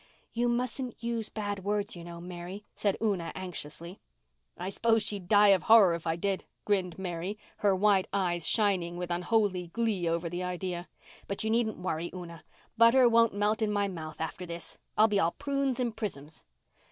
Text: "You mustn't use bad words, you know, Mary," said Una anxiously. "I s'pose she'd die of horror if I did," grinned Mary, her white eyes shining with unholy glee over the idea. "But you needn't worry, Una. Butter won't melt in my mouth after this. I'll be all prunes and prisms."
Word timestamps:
"You 0.33 0.49
mustn't 0.49 1.03
use 1.03 1.29
bad 1.29 1.63
words, 1.63 1.95
you 1.95 2.03
know, 2.03 2.19
Mary," 2.19 2.65
said 2.73 2.97
Una 3.03 3.31
anxiously. 3.35 3.99
"I 4.57 4.71
s'pose 4.71 5.03
she'd 5.03 5.27
die 5.27 5.49
of 5.49 5.61
horror 5.69 5.93
if 5.93 6.07
I 6.07 6.15
did," 6.15 6.43
grinned 6.65 6.97
Mary, 6.97 7.37
her 7.57 7.75
white 7.75 8.07
eyes 8.11 8.47
shining 8.47 8.97
with 8.97 9.11
unholy 9.11 9.67
glee 9.67 10.09
over 10.09 10.27
the 10.27 10.41
idea. 10.41 10.87
"But 11.27 11.43
you 11.43 11.51
needn't 11.51 11.77
worry, 11.77 12.09
Una. 12.15 12.43
Butter 12.79 13.07
won't 13.07 13.35
melt 13.35 13.61
in 13.61 13.71
my 13.71 13.87
mouth 13.87 14.19
after 14.19 14.43
this. 14.47 14.79
I'll 14.97 15.07
be 15.07 15.19
all 15.19 15.33
prunes 15.33 15.79
and 15.79 15.95
prisms." 15.95 16.43